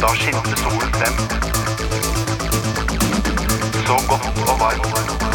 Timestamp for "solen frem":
0.56-1.14